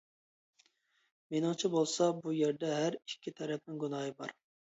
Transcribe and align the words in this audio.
مېنىڭچە 1.33 1.71
بولسا، 1.75 2.07
بۇ 2.23 2.33
يەردە 2.37 2.73
ھەر 2.79 2.99
ئىككى 3.01 3.35
تەرەپنىڭ 3.41 3.83
گۇناھى 3.87 4.17
بار. 4.23 4.35